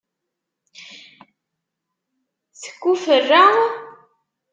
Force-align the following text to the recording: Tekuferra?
Tekuferra? 2.61 3.43